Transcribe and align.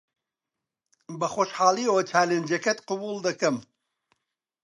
بەخۆشحاڵییەوە 1.19 2.01
چالێنجەکەت 2.11 2.79
قبوڵ 2.87 3.17
دەکەم. 3.27 3.57